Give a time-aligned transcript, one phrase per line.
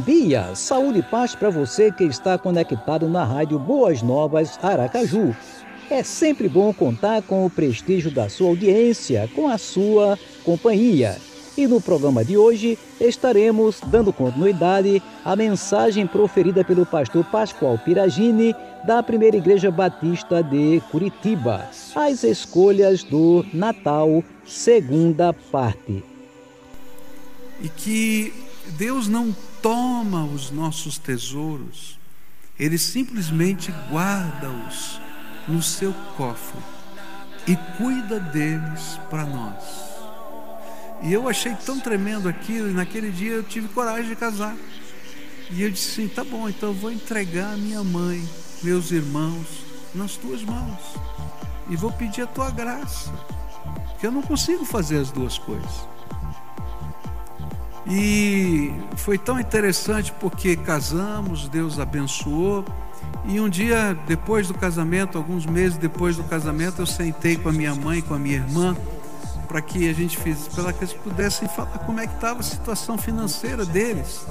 [0.00, 5.34] Dia, saúde e paz para você que está conectado na Rádio Boas Novas Aracaju.
[5.90, 11.16] É sempre bom contar com o prestígio da sua audiência, com a sua companhia.
[11.56, 18.54] E no programa de hoje estaremos dando continuidade à mensagem proferida pelo pastor Pascoal Piragini,
[18.86, 26.02] da Primeira Igreja Batista de Curitiba, as escolhas do Natal, segunda parte.
[27.62, 28.32] E que
[28.78, 31.98] Deus não toma os nossos tesouros,
[32.58, 35.00] Ele simplesmente guarda-os
[35.48, 36.60] no seu cofre
[37.46, 39.90] e cuida deles para nós.
[41.02, 44.54] E eu achei tão tremendo aquilo, e naquele dia eu tive coragem de casar.
[45.50, 48.22] E eu disse assim: tá bom, então eu vou entregar minha mãe,
[48.62, 49.46] meus irmãos,
[49.94, 50.78] nas tuas mãos.
[51.68, 53.10] E vou pedir a tua graça.
[53.98, 55.88] Que eu não consigo fazer as duas coisas.
[57.86, 62.64] E foi tão interessante porque casamos, Deus abençoou.
[63.24, 67.52] E um dia depois do casamento, alguns meses depois do casamento, eu sentei com a
[67.52, 68.76] minha mãe, com a minha irmã,
[69.48, 72.42] para que a gente fizesse, para que eles pudessem falar como é que estava a
[72.42, 74.24] situação financeira deles.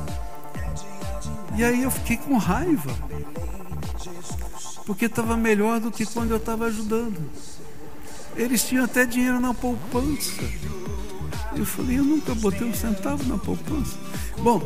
[1.55, 2.91] E aí eu fiquei com raiva,
[4.85, 7.19] porque estava melhor do que quando eu estava ajudando.
[8.35, 10.41] Eles tinham até dinheiro na poupança.
[11.55, 13.97] Eu falei, eu nunca botei um centavo na poupança.
[14.37, 14.59] Bom,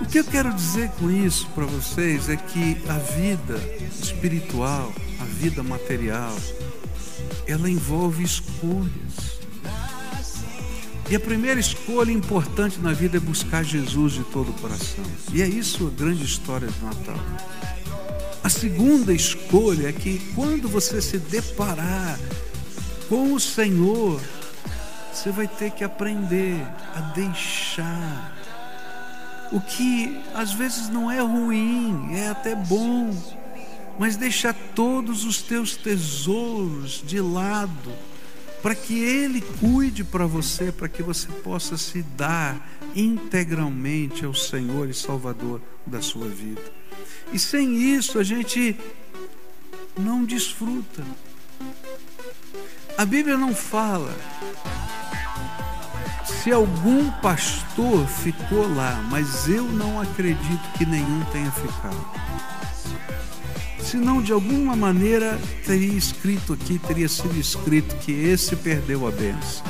[0.00, 3.58] o que eu quero dizer com isso para vocês é que a vida
[4.00, 6.34] espiritual, a vida material,
[7.46, 9.40] ela envolve escolhas.
[11.10, 15.04] E a primeira escolha importante na vida é buscar Jesus de todo o coração.
[15.32, 17.20] E é isso a grande história do Natal.
[18.42, 22.18] A segunda escolha é que quando você se deparar
[23.08, 24.20] com o Senhor,
[25.12, 26.56] você vai ter que aprender
[26.94, 28.32] a deixar.
[29.52, 33.14] O que às vezes não é ruim, é até bom,
[33.98, 37.92] mas deixar todos os teus tesouros de lado,
[38.62, 44.88] para que Ele cuide para você, para que você possa se dar integralmente ao Senhor
[44.88, 46.62] e Salvador da sua vida.
[47.32, 48.76] E sem isso a gente
[49.98, 51.04] não desfruta.
[52.96, 54.14] A Bíblia não fala
[56.42, 62.04] se algum pastor ficou lá, mas eu não acredito que nenhum tenha ficado.
[63.78, 69.62] Senão, de alguma maneira, teria escrito aqui, teria sido escrito que esse perdeu a benção.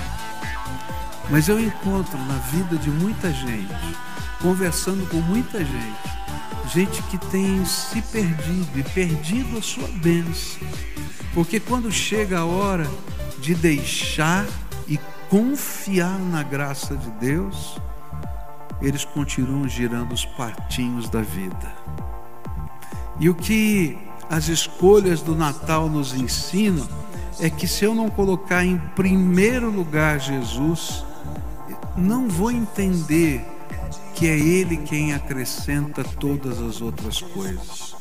[1.29, 3.97] Mas eu encontro na vida de muita gente,
[4.41, 10.67] conversando com muita gente, gente que tem se perdido e perdido a sua bênção.
[11.35, 12.89] Porque quando chega a hora
[13.41, 14.47] de deixar
[15.33, 17.79] confiar na graça de Deus,
[18.83, 21.75] eles continuam girando os patinhos da vida.
[23.19, 23.97] E o que
[24.29, 26.87] as escolhas do Natal nos ensinam
[27.41, 31.03] é que se eu não colocar em primeiro lugar Jesus,
[31.97, 33.43] não vou entender
[34.15, 37.97] que é Ele quem acrescenta todas as outras coisas.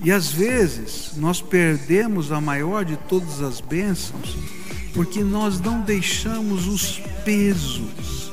[0.00, 4.57] E às vezes nós perdemos a maior de todas as bênçãos
[4.98, 8.32] porque nós não deixamos os pesos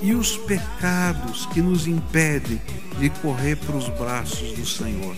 [0.00, 2.58] e os pecados que nos impedem
[2.98, 5.14] de correr para os braços do Senhor.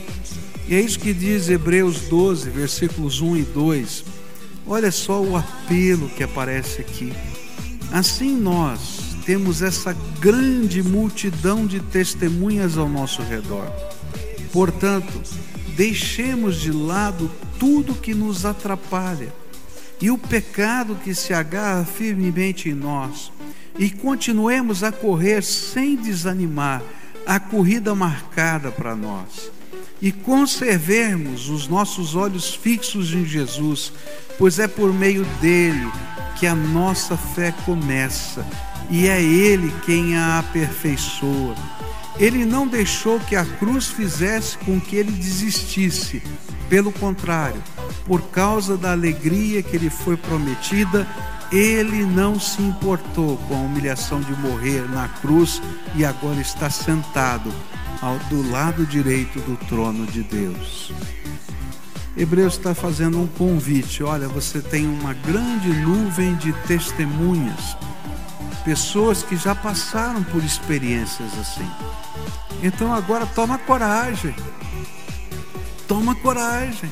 [0.67, 4.05] E é isso que diz Hebreus 12, versículos 1 e 2.
[4.67, 7.13] Olha só o apelo que aparece aqui.
[7.93, 13.71] Assim nós temos essa grande multidão de testemunhas ao nosso redor.
[14.53, 15.23] Portanto,
[15.77, 19.33] deixemos de lado tudo que nos atrapalha
[20.01, 23.33] e o pecado que se agarra firmemente em nós.
[23.79, 26.83] E continuemos a correr sem desanimar
[27.27, 29.51] a corrida marcada para nós.
[30.01, 33.93] E conservemos os nossos olhos fixos em Jesus,
[34.39, 35.91] pois é por meio dele
[36.39, 38.47] que a nossa fé começa
[38.91, 41.55] e é ele quem a aperfeiçoa.
[42.19, 46.23] Ele não deixou que a cruz fizesse com que ele desistisse,
[46.69, 47.63] pelo contrário,
[48.07, 51.07] por causa da alegria que lhe foi prometida,
[51.51, 55.63] ele não se importou com a humilhação de morrer na cruz
[55.95, 57.53] e agora está sentado
[58.03, 60.93] ao, do lado direito do trono de Deus.
[62.17, 64.03] Hebreus está fazendo um convite.
[64.03, 67.77] Olha, você tem uma grande nuvem de testemunhas,
[68.65, 71.69] pessoas que já passaram por experiências assim.
[72.63, 74.35] Então agora toma coragem.
[75.87, 76.91] Toma coragem.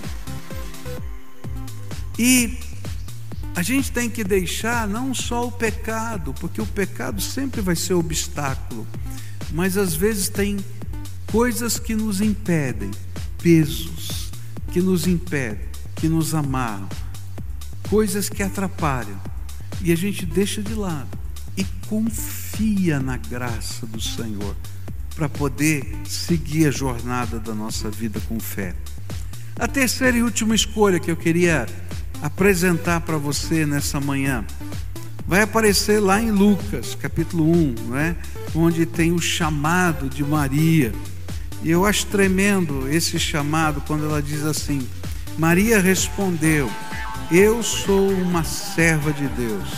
[2.18, 2.58] E
[3.54, 7.94] a gente tem que deixar não só o pecado, porque o pecado sempre vai ser
[7.94, 8.86] obstáculo,
[9.52, 10.58] mas às vezes tem
[11.30, 12.90] coisas que nos impedem,
[13.42, 14.30] pesos
[14.72, 16.88] que nos impedem, que nos amarram,
[17.88, 19.20] coisas que atrapalham,
[19.80, 21.18] e a gente deixa de lado
[21.56, 24.54] e confia na graça do Senhor
[25.14, 28.74] para poder seguir a jornada da nossa vida com fé.
[29.58, 31.66] A terceira e última escolha que eu queria
[32.22, 34.44] apresentar para você nessa manhã
[35.26, 38.16] vai aparecer lá em Lucas, capítulo 1, não é?
[38.54, 40.92] onde tem o chamado de Maria.
[41.62, 44.86] E eu acho tremendo esse chamado quando ela diz assim:
[45.36, 46.70] Maria respondeu:
[47.30, 49.68] Eu sou uma serva de Deus.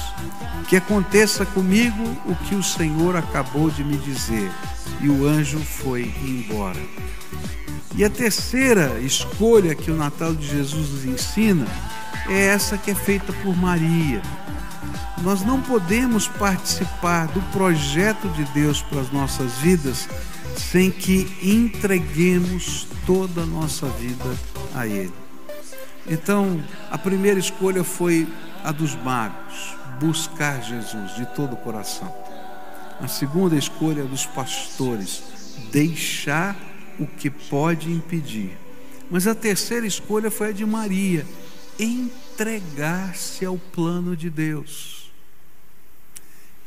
[0.69, 4.50] Que aconteça comigo o que o Senhor acabou de me dizer.
[5.00, 6.81] E o anjo foi embora.
[7.96, 11.67] E a terceira escolha que o Natal de Jesus nos ensina
[12.29, 14.23] é essa que é feita por Maria.
[15.23, 20.09] Nós não podemos participar do projeto de Deus para as nossas vidas
[20.57, 24.37] sem que entreguemos toda a nossa vida
[24.75, 25.13] a Ele.
[26.07, 28.27] Então, a primeira escolha foi
[28.65, 32.13] a dos magos, buscar Jesus de todo o coração.
[33.01, 35.23] A segunda escolha é dos pastores,
[35.71, 36.57] deixar
[36.99, 38.57] o que pode impedir.
[39.11, 41.25] Mas a terceira escolha foi a de Maria,
[42.38, 45.11] entregar-se ao plano de Deus.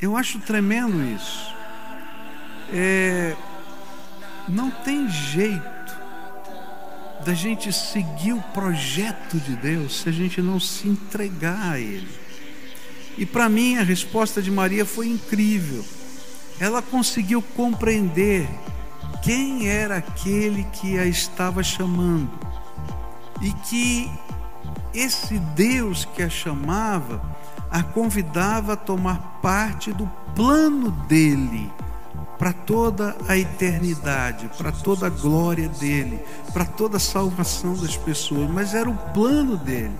[0.01, 1.47] Eu acho tremendo isso.
[2.73, 3.33] É,
[4.49, 5.61] não tem jeito
[7.23, 12.09] da gente seguir o projeto de Deus se a gente não se entregar a Ele.
[13.17, 15.85] E para mim a resposta de Maria foi incrível.
[16.59, 18.45] Ela conseguiu compreender
[19.23, 22.29] quem era aquele que a estava chamando
[23.41, 24.11] e que
[24.93, 27.21] esse Deus que a chamava
[27.69, 30.05] a convidava a tomar parte do
[30.35, 31.71] plano dele
[32.37, 36.19] para toda a eternidade, para toda a glória dele,
[36.51, 39.95] para toda a salvação das pessoas, mas era o plano dele.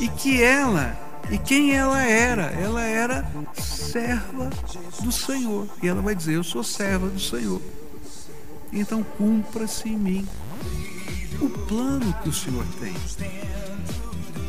[0.00, 0.98] E que ela,
[1.30, 2.42] e quem ela era?
[2.42, 3.24] Ela era
[3.54, 4.50] serva
[5.00, 5.68] do Senhor.
[5.82, 7.62] E ela vai dizer: Eu sou serva do Senhor.
[8.72, 10.28] Então cumpra-se em mim
[11.40, 12.94] o plano que o Senhor tem.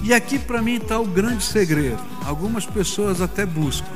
[0.06, 2.00] E aqui para mim está o grande segredo.
[2.24, 3.90] Algumas pessoas até buscam.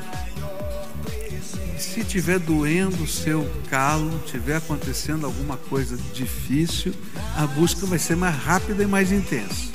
[1.77, 6.95] Se tiver doendo o seu calo, tiver acontecendo alguma coisa difícil,
[7.37, 9.69] a busca vai ser mais rápida e mais intensa.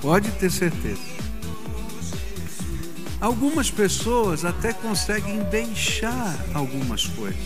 [0.00, 1.00] Pode ter certeza.
[3.20, 7.40] Algumas pessoas até conseguem deixar algumas coisas.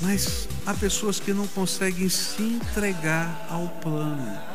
[0.00, 4.53] Mas há pessoas que não conseguem se entregar ao plano.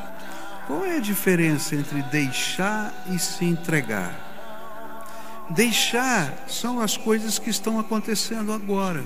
[0.69, 5.47] Qual é a diferença entre deixar e se entregar?
[5.49, 9.03] Deixar são as coisas que estão acontecendo agora.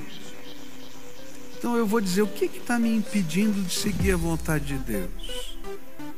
[1.58, 5.58] Então eu vou dizer o que está me impedindo de seguir a vontade de Deus.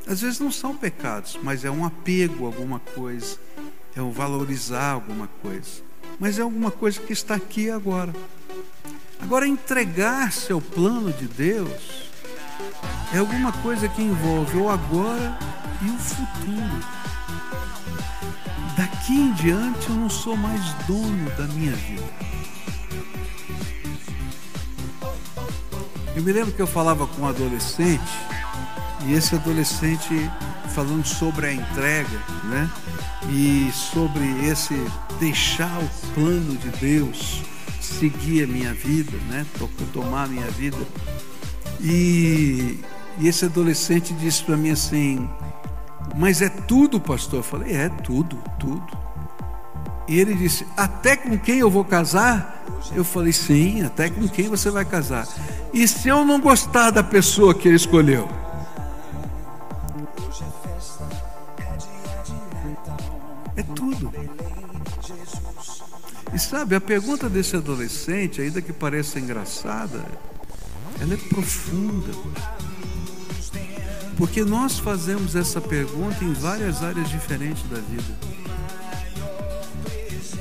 [0.04, 3.38] Às vezes não são pecados, mas é um apego a alguma coisa,
[3.94, 5.80] é um valorizar alguma coisa,
[6.18, 8.12] mas é alguma coisa que está aqui agora.
[9.20, 12.10] Agora, entregar-se ao plano de Deus
[13.12, 15.38] é alguma coisa que envolve o agora
[15.82, 16.84] e o futuro.
[18.76, 22.26] Daqui em diante eu não sou mais dono da minha vida.
[26.14, 28.00] Eu me lembro que eu falava com um adolescente
[29.06, 30.30] e esse adolescente
[30.74, 32.70] falando sobre a entrega, né?
[33.30, 34.74] E sobre esse
[35.18, 37.42] deixar o plano de Deus
[37.80, 39.46] seguir a minha vida, né?
[39.92, 40.76] Tomar a minha vida.
[41.80, 42.80] E
[43.18, 45.28] E esse adolescente disse para mim assim:
[46.14, 47.40] Mas é tudo, pastor?
[47.40, 49.06] Eu falei: É tudo, tudo.
[50.06, 52.64] E ele disse: Até com quem eu vou casar?
[52.94, 55.26] Eu falei: Sim, até com quem você vai casar.
[55.72, 58.28] E se eu não gostar da pessoa que ele escolheu?
[63.56, 64.12] É tudo.
[66.34, 70.04] E sabe, a pergunta desse adolescente, ainda que pareça engraçada,
[71.00, 72.12] ela é profunda.
[74.16, 78.36] Porque nós fazemos essa pergunta em várias áreas diferentes da vida.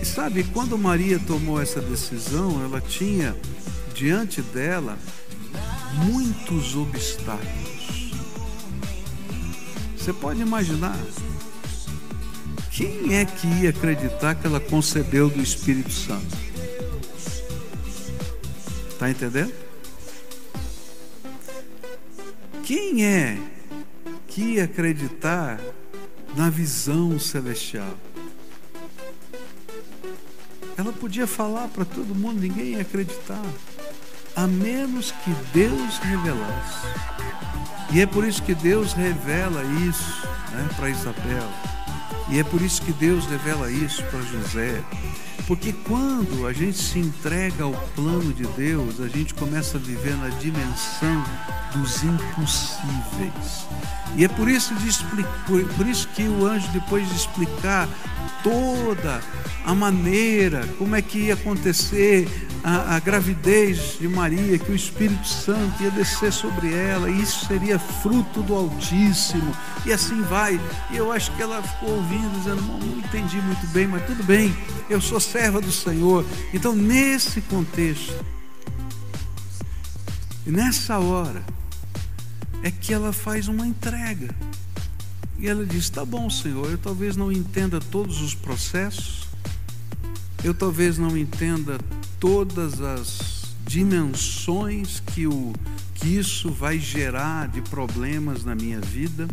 [0.01, 3.35] E sabe, quando Maria tomou essa decisão, ela tinha
[3.93, 4.97] diante dela
[6.05, 8.13] muitos obstáculos.
[9.97, 10.97] Você pode imaginar
[12.71, 16.37] quem é que ia acreditar que ela concebeu do Espírito Santo?
[18.91, 19.64] Está entendendo?
[22.65, 23.37] Quem é
[24.27, 25.59] que acreditar
[26.35, 27.95] na visão celestial?
[30.75, 33.45] Ela podia falar para todo mundo, ninguém ia acreditar,
[34.35, 36.87] a menos que Deus revelasse.
[37.93, 41.47] E é por isso que Deus revela isso né, para Isabel.
[42.31, 44.83] E é por isso que Deus revela isso para José.
[45.45, 50.17] Porque quando a gente se entrega ao plano de Deus, a gente começa a viver
[50.17, 51.23] na dimensão
[51.75, 53.67] dos impossíveis.
[54.15, 54.91] E é por isso, de,
[55.45, 57.89] por, por isso que o anjo, depois de explicar
[58.41, 59.21] toda
[59.65, 62.27] a maneira, como é que ia acontecer
[62.63, 67.45] a, a, gravidez de Maria, que o Espírito Santo ia descer sobre ela, e isso
[67.45, 69.51] seria fruto do Altíssimo,
[69.85, 70.59] e assim vai.
[70.91, 74.23] E eu acho que ela ficou ouvindo, dizendo: não, não entendi muito bem, mas tudo
[74.23, 74.55] bem,
[74.89, 76.23] eu sou serva do Senhor.
[76.53, 78.23] Então, nesse contexto,
[80.45, 81.43] nessa hora,
[82.65, 84.33] é que ela faz uma entrega.
[85.37, 89.27] E ela diz: Tá bom, Senhor, eu talvez não entenda todos os processos,
[90.43, 91.77] eu talvez não entenda
[92.19, 95.53] todas as dimensões que, o,
[95.93, 99.27] que isso vai gerar de problemas na minha vida,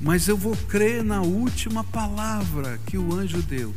[0.00, 3.74] mas eu vou crer na última palavra que o anjo deu.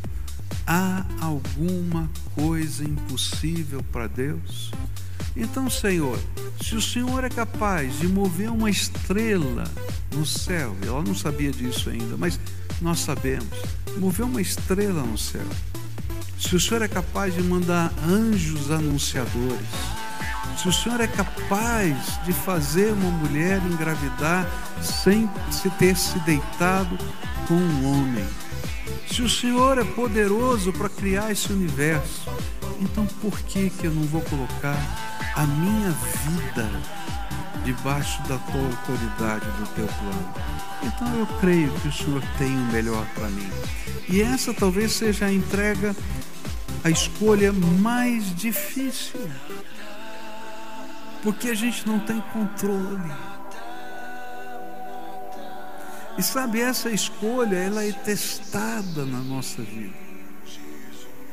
[0.65, 4.71] Há alguma coisa impossível para Deus?
[5.35, 6.19] Então, Senhor,
[6.61, 9.63] se o Senhor é capaz de mover uma estrela
[10.13, 12.39] no céu, ela não sabia disso ainda, mas
[12.81, 13.47] nós sabemos,
[13.97, 15.45] mover uma estrela no céu.
[16.37, 19.67] Se o Senhor é capaz de mandar anjos anunciadores,
[20.57, 24.45] se o Senhor é capaz de fazer uma mulher engravidar
[24.81, 26.97] sem se ter se deitado
[27.47, 28.27] com um homem,
[29.11, 32.29] se o Senhor é poderoso para criar esse universo,
[32.79, 34.77] então por que que eu não vou colocar
[35.35, 36.69] a minha vida
[37.65, 40.33] debaixo da tua autoridade, do teu plano.
[40.83, 43.49] Então eu creio que o Senhor tem o melhor para mim.
[44.07, 45.95] E essa talvez seja a entrega,
[46.83, 49.29] a escolha mais difícil.
[51.21, 53.11] Porque a gente não tem controle.
[56.17, 59.93] E sabe, essa escolha, ela é testada na nossa vida.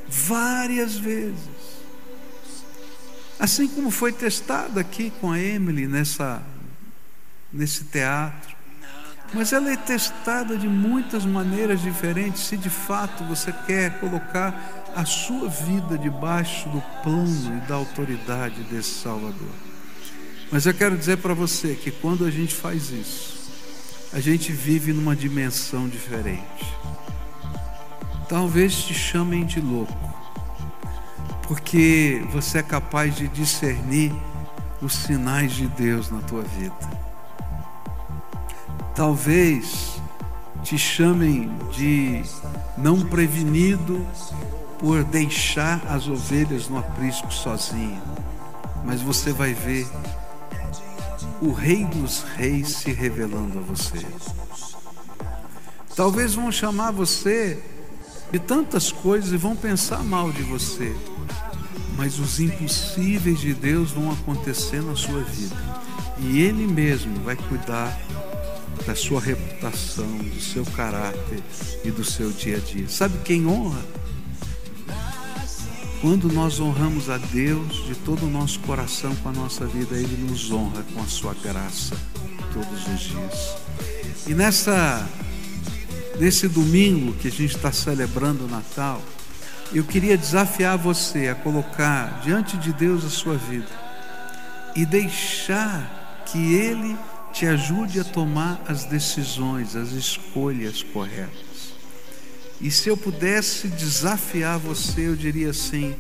[0.08, 1.58] Várias vezes.
[3.38, 6.42] Assim como foi testado aqui com a Emily nessa,
[7.52, 8.56] nesse teatro.
[9.32, 14.54] Mas ela é testada de muitas maneiras diferentes, se de fato você quer colocar
[14.96, 19.52] a sua vida debaixo do plano e da autoridade desse Salvador.
[20.50, 23.37] Mas eu quero dizer para você que quando a gente faz isso,
[24.12, 26.76] a gente vive numa dimensão diferente.
[28.28, 30.08] Talvez te chamem de louco
[31.48, 34.14] porque você é capaz de discernir
[34.82, 36.76] os sinais de Deus na tua vida.
[38.94, 39.98] Talvez
[40.62, 42.22] te chamem de
[42.76, 44.06] não prevenido
[44.78, 48.02] por deixar as ovelhas no aprisco sozinho,
[48.84, 49.88] mas você vai ver
[51.40, 54.04] o Rei dos Reis se revelando a você.
[55.94, 57.62] Talvez vão chamar você
[58.30, 60.94] de tantas coisas e vão pensar mal de você
[61.98, 65.56] mas os impossíveis de Deus vão acontecer na sua vida.
[66.20, 67.98] E Ele mesmo vai cuidar
[68.86, 71.42] da sua reputação, do seu caráter
[71.84, 72.88] e do seu dia a dia.
[72.88, 73.84] Sabe quem honra?
[76.00, 80.30] Quando nós honramos a Deus de todo o nosso coração com a nossa vida, Ele
[80.30, 81.96] nos honra com a sua graça
[82.52, 83.56] todos os dias.
[84.24, 85.08] E nessa,
[86.20, 89.02] nesse domingo que a gente está celebrando o Natal,
[89.72, 93.68] eu queria desafiar você a colocar diante de Deus a sua vida
[94.76, 96.96] e deixar que Ele
[97.32, 101.47] te ajude a tomar as decisões, as escolhas corretas.
[102.60, 105.94] E se eu pudesse desafiar você, eu diria assim: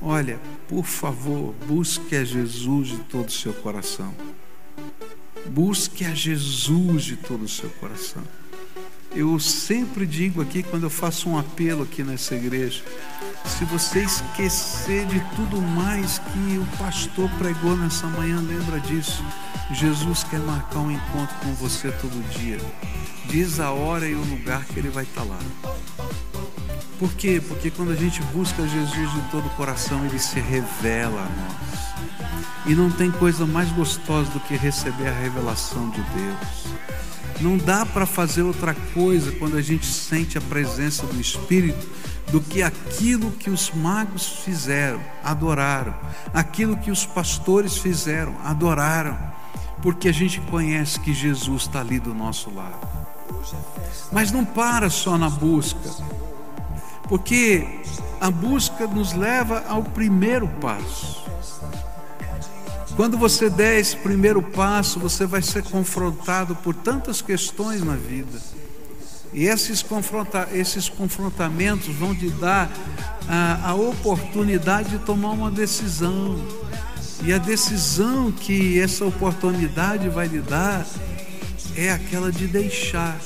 [0.00, 4.14] olha, por favor, busque a Jesus de todo o seu coração.
[5.46, 8.22] Busque a Jesus de todo o seu coração.
[9.14, 12.82] Eu sempre digo aqui, quando eu faço um apelo aqui nessa igreja,
[13.44, 19.24] se você esquecer de tudo mais que o pastor pregou nessa manhã, lembra disso.
[19.70, 22.58] Jesus quer marcar um encontro com você todo dia.
[23.26, 25.38] Diz a hora e o lugar que ele vai estar lá.
[26.98, 27.40] Por quê?
[27.46, 31.84] Porque quando a gente busca Jesus de todo o coração, ele se revela a nós.
[32.66, 36.73] E não tem coisa mais gostosa do que receber a revelação de Deus.
[37.44, 41.86] Não dá para fazer outra coisa quando a gente sente a presença do Espírito
[42.32, 45.94] do que aquilo que os magos fizeram, adoraram,
[46.32, 49.18] aquilo que os pastores fizeram, adoraram,
[49.82, 52.88] porque a gente conhece que Jesus está ali do nosso lado.
[54.10, 55.90] Mas não para só na busca,
[57.10, 57.82] porque
[58.22, 61.22] a busca nos leva ao primeiro passo.
[62.96, 68.40] Quando você der esse primeiro passo, você vai ser confrontado por tantas questões na vida.
[69.32, 72.70] E esses, confronta esses confrontamentos vão te dar
[73.28, 76.38] a, a oportunidade de tomar uma decisão.
[77.24, 80.86] E a decisão que essa oportunidade vai lhe dar
[81.76, 83.18] é aquela de deixar.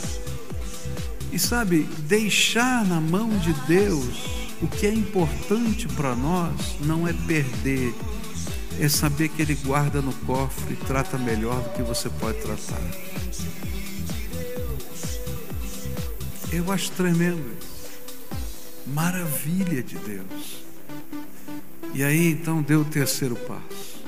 [1.31, 7.13] E sabe, deixar na mão de Deus o que é importante para nós não é
[7.13, 7.95] perder,
[8.79, 12.81] é saber que Ele guarda no cofre e trata melhor do que você pode tratar.
[16.53, 17.91] Eu acho tremendo isso.
[18.87, 20.63] Maravilha de Deus.
[21.93, 24.03] E aí então deu o terceiro passo.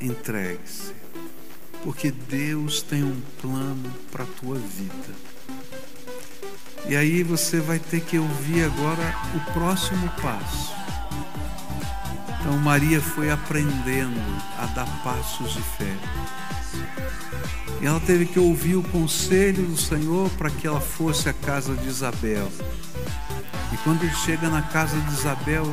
[0.00, 0.92] Entregue-se.
[1.84, 5.14] Porque Deus tem um plano para a tua vida.
[6.88, 10.79] E aí você vai ter que ouvir agora o próximo passo.
[12.50, 14.20] Então Maria foi aprendendo
[14.58, 15.96] a dar passos de fé.
[17.80, 21.76] E ela teve que ouvir o conselho do Senhor para que ela fosse à casa
[21.76, 22.50] de Isabel.
[23.72, 25.64] E quando ele chega na casa de Isabel,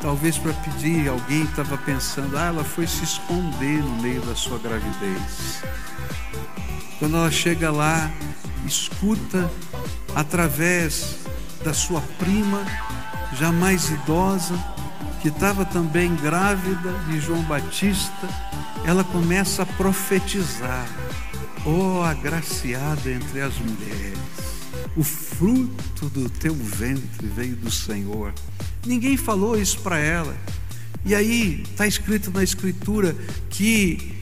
[0.00, 4.58] talvez para pedir, alguém estava pensando, ah, ela foi se esconder no meio da sua
[4.58, 5.62] gravidez.
[6.98, 8.10] Quando ela chega lá,
[8.64, 9.50] escuta
[10.14, 11.18] através
[11.62, 12.64] da sua prima,
[13.34, 14.75] já mais idosa,
[15.20, 18.28] que estava também grávida de João Batista,
[18.84, 20.86] ela começa a profetizar
[21.66, 24.18] ó oh, agraciada entre as mulheres,
[24.96, 28.32] o fruto do teu ventre veio do Senhor.
[28.86, 30.36] Ninguém falou isso para ela.
[31.04, 33.14] E aí está escrito na Escritura
[33.50, 34.16] que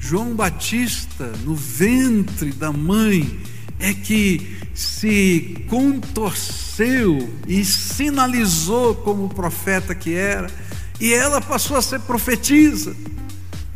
[0.00, 3.40] João Batista, no ventre da mãe,
[3.78, 10.50] é que se contorceu e sinalizou como profeta que era,
[10.98, 12.96] e ela passou a ser profetisa,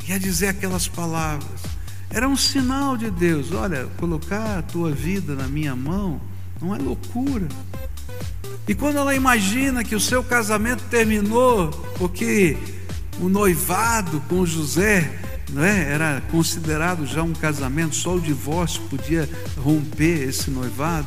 [0.08, 1.60] e a dizer aquelas palavras.
[2.08, 3.52] Era um sinal de Deus.
[3.52, 6.20] Olha, colocar a tua vida na minha mão
[6.60, 7.48] não é loucura.
[8.66, 12.56] E quando ela imagina que o seu casamento terminou porque
[13.20, 15.18] o noivado com José
[15.50, 15.92] não é?
[15.92, 19.28] era considerado já um casamento, só o divórcio podia
[19.58, 21.06] romper esse noivado,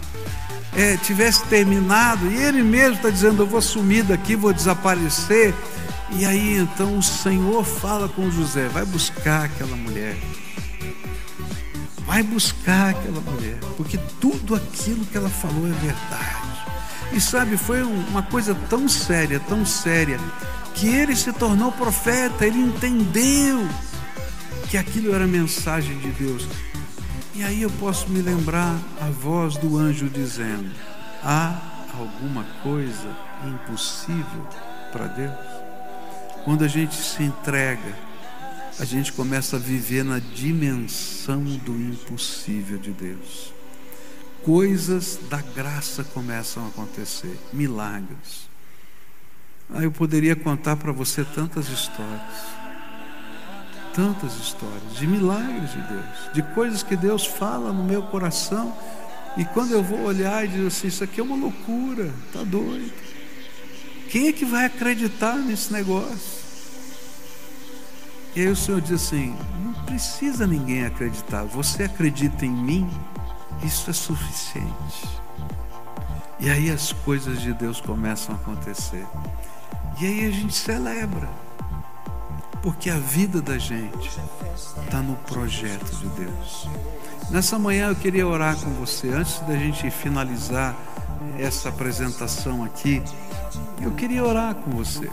[0.75, 5.53] é, tivesse terminado, e ele mesmo está dizendo: Eu vou sumir daqui, vou desaparecer.
[6.11, 10.15] E aí então o Senhor fala com José: Vai buscar aquela mulher.
[12.05, 16.47] Vai buscar aquela mulher, porque tudo aquilo que ela falou é verdade.
[17.11, 20.17] E sabe, foi uma coisa tão séria, tão séria,
[20.73, 23.67] que ele se tornou profeta, ele entendeu
[24.69, 26.47] que aquilo era mensagem de Deus.
[27.33, 30.69] E aí eu posso me lembrar a voz do anjo dizendo:
[31.23, 31.59] há
[31.93, 34.47] alguma coisa impossível
[34.91, 35.57] para Deus?
[36.43, 37.93] Quando a gente se entrega,
[38.79, 43.53] a gente começa a viver na dimensão do impossível de Deus.
[44.43, 48.47] Coisas da graça começam a acontecer, milagres.
[49.69, 52.56] Ah, eu poderia contar para você tantas histórias,
[53.97, 58.71] tantas histórias de milagres de Deus, de coisas que Deus fala no meu coração,
[59.35, 62.93] e quando eu vou olhar e dizer assim: Isso aqui é uma loucura, está doido.
[64.11, 66.37] Quem é que vai acreditar nesse negócio?
[68.35, 72.87] E aí o Senhor diz assim: não precisa ninguém acreditar, você acredita em mim,
[73.63, 75.07] isso é suficiente.
[76.39, 79.05] E aí as coisas de Deus começam a acontecer.
[79.99, 81.46] E aí a gente celebra.
[82.61, 84.09] Porque a vida da gente
[84.83, 86.67] está no projeto de Deus.
[87.29, 90.75] Nessa manhã eu queria orar com você, antes da gente finalizar
[91.37, 93.01] essa apresentação aqui,
[93.81, 95.09] eu queria orar com você.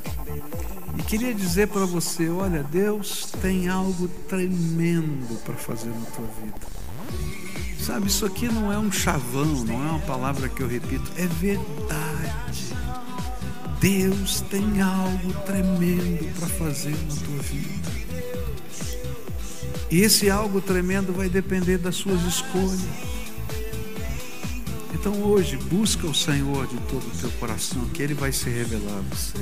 [0.97, 6.75] E queria dizer para você: olha, Deus tem algo tremendo para fazer na tua vida.
[7.81, 11.27] Sabe, isso aqui não é um chavão, não é uma palavra que eu repito, é
[11.27, 12.44] verdade.
[13.85, 17.91] Deus tem algo tremendo para fazer na tua vida.
[19.91, 22.81] E esse algo tremendo vai depender das suas escolhas.
[24.95, 29.01] Então hoje, busca o Senhor de todo o teu coração, que Ele vai se revelar
[29.01, 29.37] a você.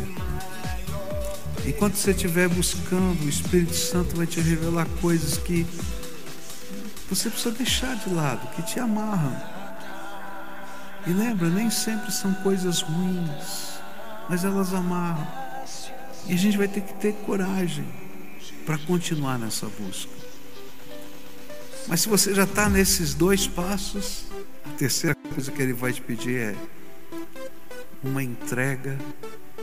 [1.65, 5.65] Enquanto você estiver buscando, o Espírito Santo vai te revelar coisas que
[7.09, 9.41] você precisa deixar de lado, que te amarram.
[11.07, 13.72] E lembra, nem sempre são coisas ruins,
[14.29, 15.27] mas elas amarram.
[16.27, 17.87] E a gente vai ter que ter coragem
[18.65, 20.11] para continuar nessa busca.
[21.89, 24.27] Mas se você já está nesses dois passos,
[24.65, 26.55] a terceira coisa que ele vai te pedir é
[28.03, 28.97] uma entrega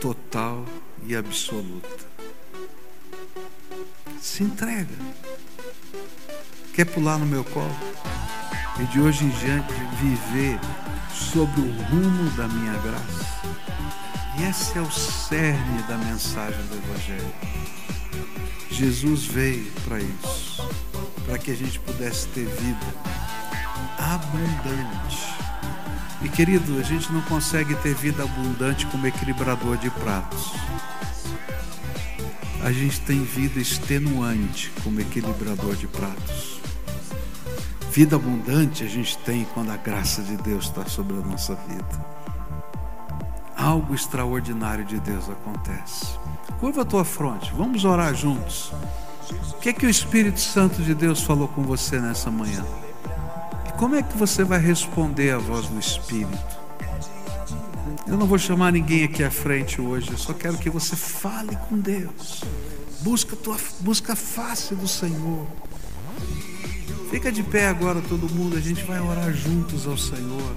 [0.00, 0.64] total
[1.06, 2.10] e absoluta.
[4.20, 4.94] Se entrega.
[6.74, 7.76] Quer pular no meu colo?
[8.78, 10.58] E de hoje em diante viver
[11.12, 13.40] sobre o rumo da minha graça.
[14.48, 17.34] Esse é o cerne da mensagem do Evangelho.
[18.70, 20.68] Jesus veio para isso,
[21.26, 22.94] para que a gente pudesse ter vida
[23.98, 25.40] abundante
[26.22, 30.52] e querido, a gente não consegue ter vida abundante como equilibrador de pratos.
[32.62, 36.60] A gente tem vida extenuante como equilibrador de pratos.
[37.90, 42.19] Vida abundante a gente tem quando a graça de Deus está sobre a nossa vida.
[43.60, 46.18] Algo extraordinário de Deus acontece.
[46.58, 48.72] Curva a tua fronte, vamos orar juntos.
[49.52, 52.64] O que é que o Espírito Santo de Deus falou com você nessa manhã?
[53.76, 56.58] Como é que você vai responder à voz do Espírito?
[58.06, 61.54] Eu não vou chamar ninguém aqui à frente hoje, eu só quero que você fale
[61.68, 62.42] com Deus.
[63.02, 65.46] Busca, tua, busca a face do Senhor.
[67.10, 70.56] Fica de pé agora todo mundo, a gente vai orar juntos ao Senhor.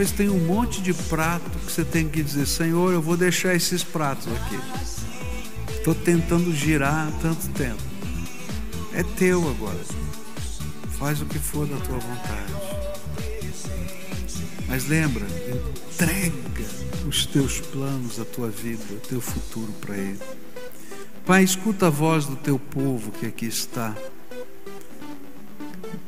[0.00, 3.54] Talvez tenha um monte de prato que você tem que dizer, Senhor, eu vou deixar
[3.54, 4.58] esses pratos aqui.
[5.76, 7.82] Estou tentando girar há tanto tempo.
[8.94, 9.78] É teu agora.
[10.98, 12.52] Faz o que for da tua vontade.
[14.66, 15.26] Mas lembra,
[15.92, 16.64] entrega
[17.06, 20.20] os teus planos, a tua vida, o teu futuro para Ele.
[21.26, 23.94] Pai, escuta a voz do teu povo que aqui está.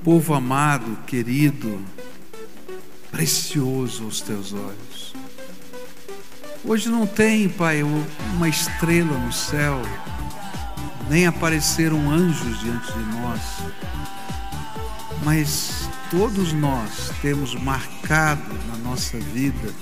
[0.02, 1.78] Povo amado, querido,
[3.12, 5.14] precioso aos teus olhos.
[6.64, 9.82] Hoje não tem, Pai, uma estrela no céu,
[11.08, 13.40] nem apareceram anjos diante de nós,
[15.24, 19.72] mas todos nós temos marcado na nossa vida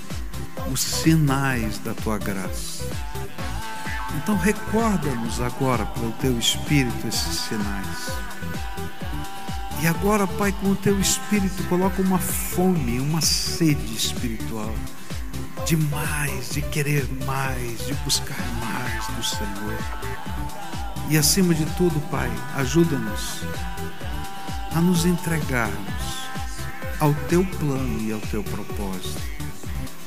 [0.71, 2.83] os sinais da tua graça.
[4.17, 8.20] Então recorda-nos agora pelo teu Espírito esses sinais.
[9.81, 14.71] E agora, Pai, com o teu Espírito, coloca uma fome, uma sede espiritual
[15.65, 19.77] de mais, de querer mais, de buscar mais do Senhor.
[21.09, 23.41] E acima de tudo, Pai, ajuda-nos
[24.73, 26.21] a nos entregarmos
[26.99, 29.19] ao teu plano e ao teu propósito.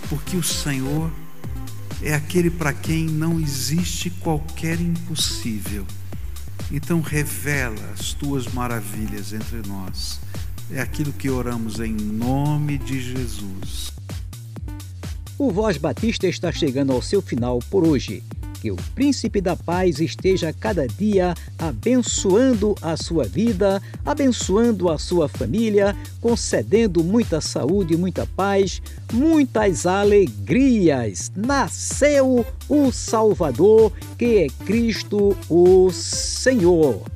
[0.09, 1.11] Porque o Senhor
[2.01, 5.85] é aquele para quem não existe qualquer impossível.
[6.71, 10.21] Então revela as tuas maravilhas entre nós.
[10.71, 13.93] É aquilo que oramos em nome de Jesus.
[15.37, 18.23] O Voz Batista está chegando ao seu final por hoje.
[18.65, 25.29] Que o Príncipe da Paz esteja cada dia abençoando a sua vida, abençoando a sua
[25.29, 28.81] família, concedendo muita saúde, muita paz,
[29.13, 31.31] muitas alegrias.
[31.37, 37.14] Nasceu o Salvador, que é Cristo o Senhor.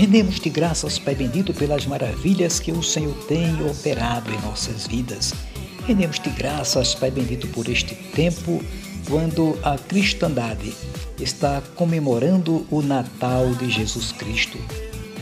[0.00, 5.34] Rendemos-te graças, Pai bendito, pelas maravilhas que o Senhor tem operado em nossas vidas.
[5.86, 8.64] Rendemos-te graças, Pai bendito, por este tempo
[9.06, 10.72] quando a cristandade
[11.20, 14.56] está comemorando o Natal de Jesus Cristo.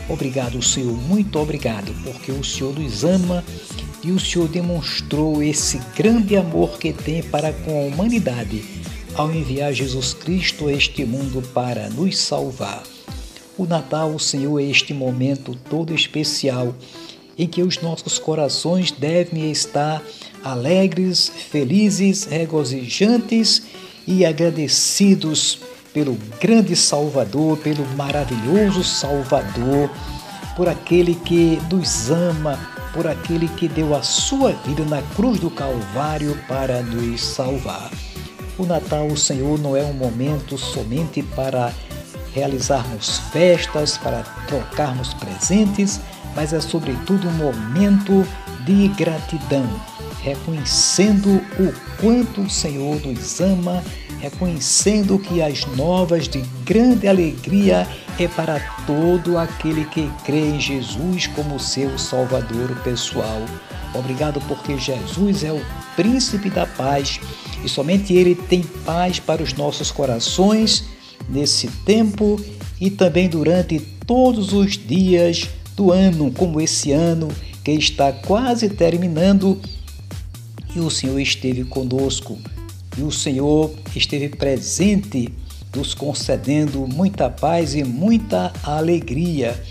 [0.07, 3.43] Obrigado, Senhor, muito obrigado, porque o Senhor nos ama
[4.01, 8.63] e o Senhor demonstrou esse grande amor que tem para com a humanidade
[9.13, 12.81] ao enviar Jesus Cristo a este mundo para nos salvar.
[13.59, 16.73] O Natal, Senhor, é este momento todo especial
[17.37, 20.01] em que os nossos corações devem estar
[20.41, 23.63] alegres, felizes, regozijantes
[24.07, 25.59] e agradecidos
[25.93, 29.91] pelo grande Salvador, pelo maravilhoso Salvador,
[30.55, 32.57] por aquele que nos ama,
[32.93, 37.91] por aquele que deu a sua vida na cruz do Calvário para nos salvar.
[38.57, 41.73] O Natal, o Senhor, não é um momento somente para
[42.33, 45.99] realizarmos festas, para trocarmos presentes,
[46.35, 48.25] mas é sobretudo um momento
[48.65, 49.67] de gratidão,
[50.21, 53.83] reconhecendo o quanto o Senhor nos ama
[54.19, 57.87] reconhecendo que as novas de grande alegria
[58.19, 63.41] é para todo aquele que crê em Jesus como seu Salvador pessoal.
[63.93, 65.61] Obrigado porque Jesus é o
[65.95, 67.19] príncipe da paz
[67.63, 70.85] e somente ele tem paz para os nossos corações
[71.29, 72.39] nesse tempo
[72.79, 77.29] e também durante todos os dias do ano, como esse ano
[77.63, 79.59] que está quase terminando
[80.75, 82.37] e o Senhor esteve conosco
[82.97, 85.29] e o Senhor esteve presente,
[85.75, 89.61] nos concedendo muita paz e muita alegria.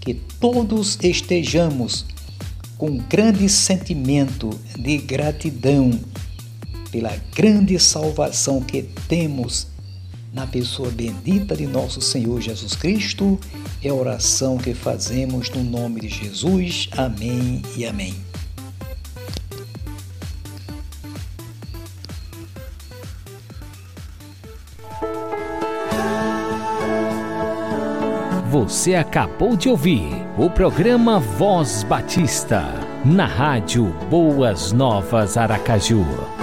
[0.00, 2.06] Que todos estejamos
[2.78, 5.98] com grande sentimento de gratidão
[6.90, 9.66] pela grande salvação que temos
[10.36, 13.40] na pessoa bendita de nosso Senhor Jesus Cristo.
[13.82, 16.90] É a oração que fazemos no nome de Jesus.
[16.92, 18.14] Amém e amém.
[28.50, 30.02] Você acabou de ouvir
[30.36, 32.62] o programa Voz Batista,
[33.04, 36.35] na rádio Boas Novas Aracaju